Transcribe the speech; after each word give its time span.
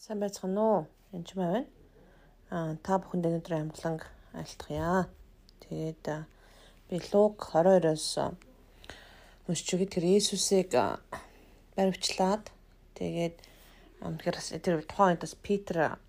Сайн 0.00 0.16
байцгаана 0.16 0.62
уу? 0.64 0.82
Энд 1.12 1.28
ч 1.28 1.36
байна. 1.36 1.68
Аа 2.48 2.72
та 2.80 2.96
бүхэнд 2.96 3.26
өнөөдөр 3.28 3.52
амгланг 3.52 4.08
айлтгая. 4.32 5.12
Тэгээд 5.60 6.04
би 6.88 6.96
Луг 7.12 7.36
22-оос 7.52 8.32
уншиж 9.44 9.68
өгье. 9.76 9.92
Тэр 9.92 10.04
Иесусыг 10.08 10.72
баривчлаад 11.76 12.48
тэгээд 12.96 13.36
тэгэхээр 14.00 14.36
тэр 14.64 14.80
тухайн 14.88 15.20
үедээс 15.20 15.36
Питер 15.44 16.00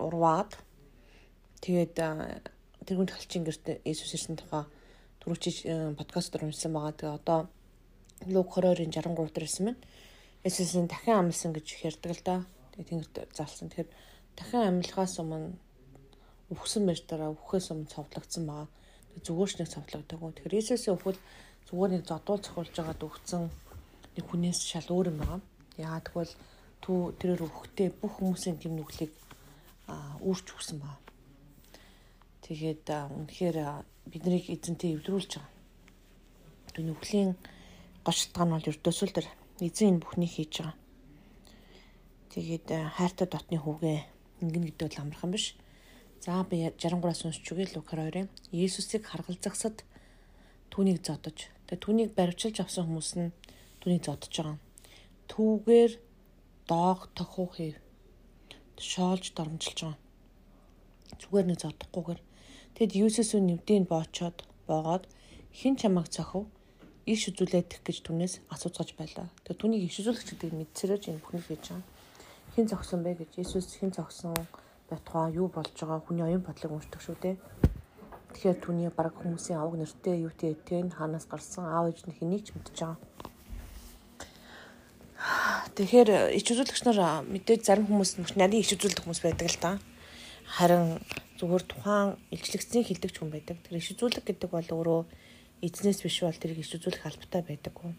урваад 0.00 0.56
тэгээд 1.60 2.00
тэрүүн 2.00 3.12
талчин 3.12 3.44
гэрт 3.44 3.84
Иесус 3.84 4.16
ирсэн 4.16 4.40
тухай 4.40 4.64
түрүүчиж 5.20 5.68
подкастаар 6.00 6.48
уншсан 6.48 6.72
байгаа. 6.72 6.96
Тэгээ 6.96 7.18
одоо 7.20 7.40
Луг 8.24 8.56
22-ын 8.56 8.88
63 8.88 9.36
дээр 9.36 9.44
ирсэн 9.44 9.64
байна. 9.68 9.84
Иесусийн 10.48 10.88
дахин 10.88 11.20
амлсан 11.20 11.52
гэж 11.52 11.84
ярьдаг 11.84 12.16
л 12.16 12.24
да 12.24 12.36
Тэгээ 12.76 12.88
тэнгэрт 12.92 13.32
залсан. 13.32 13.72
Тэгэхээр 13.72 13.90
дахин 14.36 14.68
амьлахаас 14.68 15.16
өмнө 15.20 15.56
үхсэн 16.52 16.86
байж 16.86 17.00
дараа 17.08 17.32
үхээс 17.32 17.72
өмнө 17.72 17.90
цовдлогдсон 17.90 18.44
байгаа. 18.46 18.68
Тэгээ 19.16 19.26
зүгээр 19.26 19.50
ч 19.50 19.54
нэг 19.58 19.68
цовдлогддог. 19.72 20.20
Тэгэхээр 20.36 20.56
Иесусийн 20.60 20.96
үхэл 21.00 21.20
зүгээр 21.66 21.92
нэг 21.96 22.04
зодуул 22.06 22.44
цохолж 22.44 22.72
байгаад 22.76 23.02
үхсэн 23.02 23.42
нэг 24.14 24.24
хүнээс 24.28 24.60
шал 24.62 24.88
өөр 24.92 25.10
юм 25.10 25.18
байгаа. 25.24 25.40
Яа 25.80 25.98
тэгвэл 26.04 26.34
түү 26.84 26.98
тэрээр 27.18 27.42
үхтээ 27.42 27.88
бүх 27.98 28.12
хүмүүсийн 28.20 28.56
гэм 28.62 28.78
нүглийг 28.78 29.12
үүрч 30.22 30.46
үхсэн 30.54 30.78
байгаа. 30.78 31.02
Тэгээд 32.46 32.86
үнэхээр 32.86 33.58
биднийг 34.06 34.46
эзэнтэй 34.54 34.94
эвдрүүлж 34.94 35.30
байгаа. 35.34 35.52
Тэр 36.70 36.84
нүглийн 36.86 37.34
гочтгоо 38.06 38.44
нь 38.46 38.54
бол 38.54 38.70
ердөөсөл 38.70 39.10
тэр 39.10 39.26
эзэн 39.58 39.98
энэ 39.98 40.02
бүхнийг 40.06 40.30
хийж 40.30 40.62
байгаа. 40.62 40.85
Тэгээд 42.36 42.68
э, 42.68 42.92
хайртай 42.92 43.24
дотны 43.32 43.56
хүүгээ 43.56 43.98
ингэн 44.44 44.68
гэдэг 44.68 44.92
бол 44.92 45.00
амархан 45.08 45.32
биш. 45.32 45.56
За 46.20 46.44
би 46.44 46.68
63-аас 46.68 47.24
уншиж 47.24 47.48
үгүй 47.48 47.72
Лук 47.72 47.88
22-ын 47.88 48.28
Иесусыг 48.52 49.08
харгалзахсад 49.08 49.88
түүнийг 50.68 51.00
зодож. 51.00 51.48
Тэгээд 51.64 51.80
түүнийг 51.80 52.10
баривчилж 52.12 52.60
авсан 52.60 52.92
хүмүүс 52.92 53.10
нь 53.16 53.32
түүнийг 53.80 54.04
зодож 54.04 54.28
байгаа. 54.36 54.60
Түүгээр 55.32 55.92
доог 56.68 57.08
тохуу 57.16 57.48
хийв. 57.56 57.80
Шоолж 58.76 59.32
дормжилж 59.32 59.96
байгаа. 59.96 60.00
Зүгээр 61.16 61.46
нэг 61.48 61.58
зодохгүйгээр. 61.64 62.20
Тэгэд 62.76 62.92
Иесусийн 63.00 63.48
нэвдийн 63.48 63.88
боочоод 63.88 64.44
боогоод 64.68 65.08
хин 65.56 65.80
чамайг 65.80 66.12
цохив 66.12 66.44
иш 67.08 67.32
үзүүлээд 67.32 67.80
гэж 67.80 68.04
түнээс 68.04 68.44
асууцгаж 68.52 68.92
байлаа. 68.92 69.32
Тэгээ 69.48 69.56
түүнийг 69.56 69.88
иш 69.88 70.04
үзүүлэх 70.04 70.36
гэдэг 70.36 70.52
мэдсэрэж 70.52 71.02
энэ 71.08 71.24
бүхнийг 71.24 71.48
хийж 71.48 71.64
байгаа 71.72 71.95
хэн 72.56 72.72
зогсон 72.72 73.04
бэ 73.04 73.20
гэж 73.20 73.36
Иесус 73.36 73.68
хэн 73.76 73.92
зогсон 73.92 74.32
байтугай 74.88 75.36
юу 75.36 75.52
болж 75.52 75.76
байгаа 75.76 76.00
хүний 76.00 76.24
оюун 76.24 76.40
бодлыг 76.40 76.72
уншдаг 76.72 77.04
шүү 77.04 77.16
дээ. 77.20 77.36
Тэгэхээр 78.32 78.58
түүний 78.64 78.88
баг 78.96 79.12
хүмүүсийн 79.12 79.60
авг 79.60 79.76
нэртэй 79.76 80.24
юу 80.24 80.32
тэтэн 80.32 80.88
хаанаас 80.88 81.28
гарсан 81.28 81.68
аав 81.68 81.92
ээж 81.92 82.08
нь 82.08 82.16
хэнийг 82.16 82.48
ч 82.48 82.56
мэдчихэж 82.56 82.80
байгаа. 82.80 82.96
Тэгэхээр 85.76 86.08
ич 86.32 86.46
үзүүлэгч 86.48 86.80
нар 86.88 87.28
мэдээж 87.28 87.60
зарим 87.60 87.92
хүмүүс 87.92 88.24
нарийн 88.40 88.64
ич 88.64 88.72
үзүүлдэг 88.72 89.04
хүмүүс 89.04 89.20
байдаг 89.20 89.52
л 89.52 89.60
да. 89.60 89.72
Харин 90.48 90.96
зүгээр 91.36 91.64
тухайн 91.68 92.16
илчлэгцийн 92.32 92.88
хилдэгч 92.88 93.20
хүн 93.20 93.36
байдаг. 93.36 93.60
Тэр 93.68 93.84
ич 93.84 93.92
үзүүлэг 93.92 94.24
гэдэг 94.24 94.48
бол 94.48 94.64
өөрөө 94.64 95.00
эзнээс 95.60 96.00
биш 96.00 96.24
бол 96.24 96.40
тэрийг 96.40 96.64
ич 96.64 96.72
үзүүлэх 96.72 97.04
албатай 97.04 97.44
байдаггүй. 97.44 97.92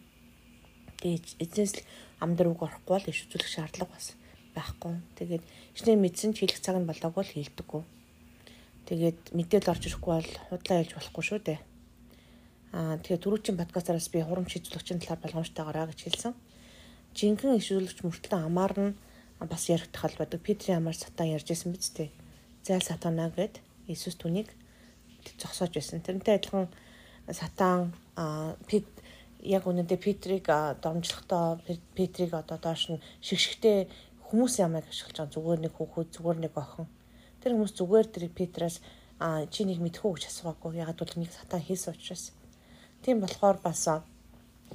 Тэгээ 0.97 1.45
эзнээс 1.45 1.85
амдар 2.25 2.49
үг 2.49 2.65
орохгүй 2.65 2.93
бол 2.97 3.05
иш 3.13 3.29
үзүүлэх 3.29 3.53
шаардлага 3.53 3.93
бас 3.93 4.16
байхгүй. 4.57 4.97
Тэгээд 5.21 5.43
ичнээ 5.77 5.97
мэдсэн 6.01 6.33
ч 6.33 6.41
хэлэх 6.41 6.59
цаг 6.59 6.81
нь 6.81 6.89
болоогүй 6.89 7.23
л 7.23 7.35
хэлдэггүй. 7.37 7.83
Тэгээд 8.89 9.19
мэдээл 9.37 9.71
орж 9.71 9.83
ирэхгүй 9.85 10.13
бол 10.17 10.31
худлаа 10.49 10.77
хэлж 10.81 10.93
болохгүй 10.97 11.23
шүү 11.29 11.39
дээ. 11.45 11.59
Аа 12.73 12.97
тэгээд 12.97 13.23
түрүүчийн 13.23 13.59
подкастараас 13.61 14.09
би 14.09 14.25
хурамч 14.25 14.49
шийдвэрлэгчийн 14.57 14.99
талаар 14.99 15.21
болгоомжтойгоораа 15.23 15.85
гэж 15.93 15.99
хэлсэн. 16.03 16.33
Жинхэнэ 17.13 17.59
ишүүлэгч 17.61 17.99
мөртлөө 18.03 18.39
амаар 18.41 18.73
нь 18.75 18.97
бас 19.45 19.63
яригдах 19.69 20.17
байдаг. 20.17 20.41
Петрийн 20.41 20.81
амар 20.81 20.97
сатан 20.97 21.29
ярьж 21.29 21.51
исэн 21.53 21.71
биз 21.71 21.93
дээ. 21.93 22.09
Зайл 22.65 22.81
сатанаа 22.81 23.29
гэд 23.29 23.61
Иесус 23.87 24.19
түүнийг 24.19 24.49
зогсоож 25.39 25.71
байсан. 25.71 26.01
Тэрнтэй 26.01 26.35
адилхан 26.35 26.67
сатан 27.31 27.93
Пет 28.67 28.87
яг 29.43 29.63
үнэндээ 29.67 29.99
Петрийг 30.01 30.45
дормжлохдоо 30.81 31.59
Петрийг 31.95 32.33
одоо 32.33 32.57
доош 32.57 32.89
нь 32.89 33.03
шигшгтэй 33.21 33.87
хүмүүс 34.27 34.59
ямайг 34.59 34.91
ашиглаж 34.91 35.15
байгаа. 35.15 35.33
Зүгээр 35.33 35.59
нэг 35.63 35.73
хүүхэд 35.79 36.09
зүгээр 36.19 36.37
нэг 36.43 36.53
охин. 36.59 36.87
Тэр 37.39 37.51
хүмүүс 37.55 37.73
зүгээр 37.79 38.07
тэр 38.11 38.23
Петраас 38.35 38.83
а 39.23 39.47
чи 39.47 39.63
нэг 39.63 39.79
мэдхүү 39.79 40.19
гэж 40.19 40.23
асуугаагүй. 40.27 40.83
Ягаад 40.83 40.99
бол 40.99 41.15
нэг 41.15 41.31
сатан 41.31 41.63
хийсэн 41.63 41.95
учраас. 41.95 42.35
Тийм 42.99 43.23
болохоор 43.23 43.63
бас 43.63 43.87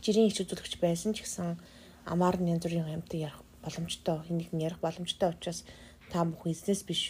жирийн 0.01 0.33
ич 0.33 0.41
үзүүлэгч 0.41 0.81
байсан 0.81 1.13
ч 1.13 1.29
гэсэн 1.29 1.61
амар 2.09 2.41
нь 2.41 2.49
янз 2.49 2.65
бүрийн 2.65 2.97
юмтай 2.97 3.29
ярих 3.29 3.45
боломжтой 3.61 4.25
хэнийг 4.25 4.57
нь 4.57 4.65
ярих 4.65 4.81
боломжтой 4.81 5.37
учраас 5.37 5.69
та 6.09 6.25
бүхэн 6.25 6.57
эзнээс 6.57 6.83
биш 6.89 7.03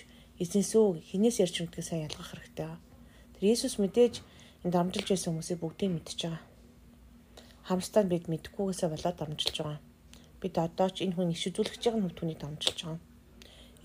эзнээс 0.43 0.75
үү 0.75 0.99
хинээс 0.99 1.39
ярьж 1.47 1.63
өгдгийг 1.63 1.87
сайн 1.87 2.11
ялгах 2.11 2.35
хэрэгтэй. 2.35 2.75
Тэр 3.39 3.43
Иесус 3.47 3.79
мэдээж 3.79 4.19
энэ 4.67 4.75
дамжилж 4.75 5.07
байсан 5.09 5.31
хүмүүсийг 5.31 5.63
бүгдийг 5.63 5.91
мэдчихэж 5.95 6.21
байгаа. 6.27 6.43
Хамстаа 7.71 8.03
бид 8.03 8.27
мэдхгүйгээсээ 8.27 8.89
болоод 8.91 9.17
дамжилж 9.23 9.57
байгаа 9.63 9.92
бид 10.43 10.59
одоо 10.59 10.91
ч 10.91 11.07
энэ 11.07 11.15
хүн 11.15 11.31
иш 11.31 11.47
үзүүлэгч 11.49 11.83
байгаа 11.87 12.03
нь 12.03 12.17
түүнийг 12.19 12.41
дамжилж 12.43 12.79
байгаа. 12.83 13.01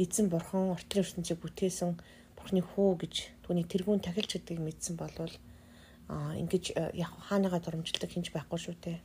Эзэн 0.02 0.28
бурхан 0.34 0.74
ортлын 0.74 1.04
ертөнцийг 1.06 1.40
бүтээсэн 1.42 1.92
бурхны 2.38 2.62
хүү 2.66 2.90
гэж 3.02 3.16
түүний 3.46 3.66
тэргүүн 3.70 4.02
тахилч 4.02 4.32
гэдгийг 4.34 4.62
мэдсэн 4.66 4.96
болвол 4.98 5.34
а 6.10 6.34
ингэж 6.42 6.66
э, 6.74 6.92
яг 6.96 7.12
хаанагаа 7.28 7.62
дурамжилдаг 7.62 8.10
хинж 8.10 8.32
байхгүй 8.32 8.60
шүү 8.62 8.76
дээ. 8.80 9.00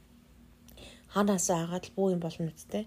Хаанаас 1.13 1.51
агаад 1.51 1.91
л 1.91 1.95
бүү 1.97 2.15
юм 2.15 2.21
болно 2.23 2.49
үсттэй. 2.49 2.87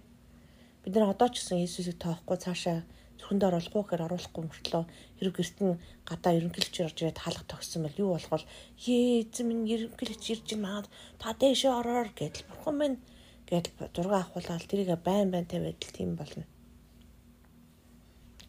Бид 0.84 0.94
нар 0.96 1.12
одоо 1.12 1.28
ч 1.30 1.44
гэсэн 1.44 1.60
Иесусыг 1.60 2.00
тоохгүй 2.00 2.38
цаашаа 2.40 2.88
зөвхөнд 3.20 3.44
оруулахгүй 3.48 3.82
гэхээр 3.84 4.06
оруулахгүй 4.08 4.44
мөртлөө 4.46 4.84
хэрэг 5.20 5.36
гэрт 5.36 5.58
нь 5.66 5.80
гадаа 6.08 6.34
ерөнхийлж 6.40 6.76
орж 6.88 6.98
ирээд 7.02 7.20
хаалга 7.22 7.46
тогсон 7.50 7.82
бол 7.84 8.02
юу 8.02 8.10
болох 8.16 8.32
вэ? 8.32 8.48
Ээ 8.88 9.28
эзэн 9.28 9.46
минь 9.50 9.68
ерөнхийлж 9.68 10.24
ирж 10.32 10.48
байна. 10.56 10.88
Та 11.20 11.36
дэшээ 11.36 11.74
ороор 11.74 12.10
гэдэл 12.16 12.48
бурхан 12.50 12.76
минь 12.80 12.98
Гэтэл 13.46 13.94
зураг 13.94 14.14
авахулаад 14.26 14.66
тэрийг 14.66 14.90
байн 15.06 15.30
байн 15.30 15.46
тавиад 15.46 15.78
л 15.78 15.94
тийм 15.94 16.18
болно. 16.18 16.46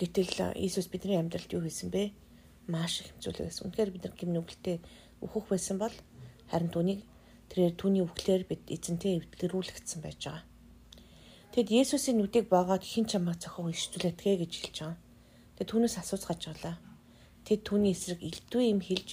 Гэтэл 0.00 0.56
Иесус 0.56 0.88
бидний 0.88 1.20
амьдралд 1.20 1.52
юу 1.52 1.64
хийсэн 1.64 1.92
бэ? 1.92 2.12
Маш 2.68 3.00
их 3.00 3.12
хэмжүүлэг 3.12 3.44
байсан. 3.44 3.64
Үнэхээр 3.68 3.90
бид 3.92 4.04
нар 4.04 4.14
гимнүгэлтэй 4.16 4.76
өөхөх 5.20 5.52
байсан 5.52 5.76
бол 5.76 5.92
харин 6.48 6.72
түүнийг 6.72 7.00
тэрээр 7.52 7.74
түүний 7.76 8.02
өвглээр 8.04 8.44
бид 8.48 8.62
эзэнтэй 8.72 9.20
эвдлэрүүлэгдсэн 9.20 10.00
байж 10.00 10.20
байгаа. 10.24 10.44
Тэгэд 11.52 11.68
Есүсийн 11.72 12.20
нүдийг 12.20 12.48
боогоод 12.52 12.84
хин 12.84 13.04
чамаа 13.08 13.36
цохоо 13.36 13.72
ишдүүлээдгээ 13.72 14.36
гэж 14.44 14.52
хэлж 14.52 14.76
байгаа. 14.80 14.98
Тэгэд 15.56 15.70
түүнээс 15.72 15.96
асууцгааж 16.00 16.42
байлаа. 16.52 16.76
Тэд 17.44 17.60
түүний 17.64 17.92
эсрэг 17.96 18.20
элдвээ 18.20 18.72
юм 18.76 18.80
хэлж 18.84 19.08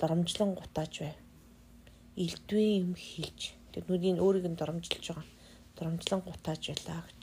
доромжлон 0.00 0.56
гутааж 0.56 0.94
байв. 1.04 1.18
Элдвээ 2.16 2.70
юм 2.84 2.96
хэлж 2.96 3.61
Тэр 3.72 3.84
нүдийн 3.88 4.20
өөрийг 4.20 4.46
нь 4.48 4.58
доромжилж 4.60 5.04
байгаа. 5.08 5.26
Доромжлон 5.76 6.20
гутааж 6.24 6.62
байлаа 6.68 7.00
гэж. 7.08 7.22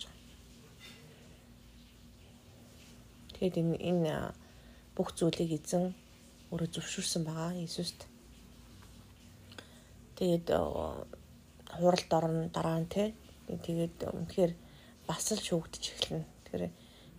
Тэгээд 3.37 3.55
энэ 3.61 3.77
энэ 3.89 4.13
бүх 4.97 5.15
зүйлийг 5.15 5.51
эзэн 5.61 5.93
өөрөө 6.51 6.69
зөвшөөрсөн 6.73 7.23
байгаа 7.23 7.53
Иесуст. 7.55 8.09
Тэгээд 10.17 10.45
хуралд 11.77 12.11
орно 12.17 12.49
дараа 12.49 12.77
нь 12.81 12.91
те. 12.91 13.13
Тэгээд 13.47 14.09
үнэхээр 14.09 14.51
бас 15.07 15.25
л 15.31 15.39
шүүгдэж 15.39 15.83
эхэлнэ. 15.93 16.25
Тэгэхээр 16.43 16.63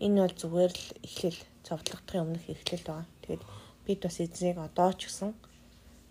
энэ 0.05 0.19
бол 0.21 0.37
зүгээр 0.43 0.73
л 0.75 0.87
эхлэл 1.07 1.41
цовдлогдохын 1.65 2.23
өмнөх 2.27 2.45
эхлэл 2.51 2.85
байгаа. 2.85 3.07
Тэгээд 3.23 3.43
бид 3.87 4.01
бас 4.05 4.17
эзнийг 4.21 4.59
одоо 4.59 4.91
ч 4.93 5.09
гэсэн 5.09 5.31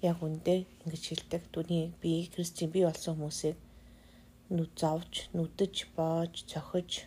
яг 0.02 0.24
үндэ 0.24 0.66
ингэж 0.86 1.04
хэлдэг. 1.08 1.44
Түүний 1.52 1.92
би 2.02 2.30
Христийн 2.32 2.72
бий 2.72 2.88
болсон 2.88 3.20
хүмүүсийг 3.20 3.58
нүд 4.50 4.72
зовж, 4.80 5.28
нүдэж, 5.36 5.76
боож, 5.96 6.34
цохиж, 6.48 7.06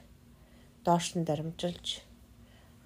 доош 0.84 1.16
нь 1.16 1.26
дарамжилж 1.26 2.04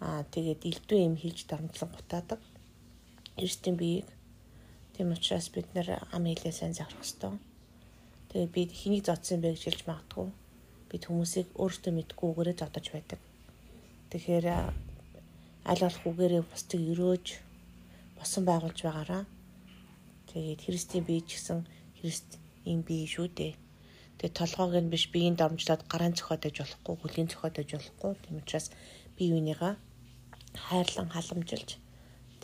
аа 0.01 0.23
тэгээд 0.33 0.63
элдвээ 0.71 1.03
юм 1.09 1.17
хийж 1.17 1.45
дарамтлан 1.51 1.91
гутаадаг. 1.93 2.41
Христийн 3.37 3.77
биеийг 3.77 4.09
тийм 4.95 5.13
учраас 5.13 5.49
бид 5.51 5.69
нэр 5.75 6.01
ам 6.15 6.25
хэлээ 6.25 6.55
сайн 6.55 6.73
заврах 6.77 7.05
хэрэгтэй. 7.05 7.35
Тэгээд 8.31 8.53
бид 8.57 8.71
хэнийг 8.73 9.05
зодсон 9.05 9.41
бэ 9.41 9.53
гэж 9.53 9.63
хэлж 9.65 9.83
магадгүй. 9.89 10.29
Бид 10.91 11.03
хүмүүсийг 11.05 11.49
өөртөө 11.57 11.93
мэдгүй 11.97 12.27
үгээрээ 12.31 12.57
зодож 12.61 12.87
байдаг. 12.95 13.21
Тэгэхээр 14.11 14.47
аль 15.67 15.83
болох 15.83 16.05
үгээрээ 16.07 16.43
бусдыг 16.47 16.81
өрөөж 16.93 17.27
босон 18.17 18.45
байгуулж 18.47 18.81
байгаараа 18.87 19.25
Тэгээд 20.37 20.69
Христийн 20.69 21.05
бие 21.09 21.25
ч 21.25 21.41
гэсэн 21.41 21.65
Христ 21.97 22.37
ийм 22.69 22.85
бие 22.85 23.09
шүү 23.09 23.33
дээ. 23.33 23.57
Тэгээ 24.21 24.37
толгойг 24.37 24.77
нь 24.85 24.93
биш 24.93 25.09
биеийн 25.09 25.33
дормжлоод 25.41 25.89
гарын 25.89 26.13
цохоод 26.13 26.45
аж 26.45 26.57
болохгүй, 26.61 26.95
хөлийн 27.01 27.33
цохоод 27.33 27.57
аж 27.57 27.71
болохгүй. 27.73 28.13
Тийм 28.21 28.37
учраас 28.45 28.69
бие 29.17 29.33
биенийгаа 29.33 29.81
хайрлан 30.69 31.09
халамжилж 31.09 31.81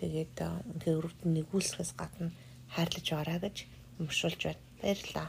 тэгээд 0.00 0.36
үнхээр 0.72 0.98
өрөвд 1.04 1.20
нэгүүлсэхээс 1.36 1.92
гадна 2.00 2.32
хайрлаж 2.72 3.06
ороо 3.12 3.38
гэж 3.44 3.56
өмшүүлж 4.00 4.40
байна. 4.40 4.62
Баярлалаа. 4.80 5.28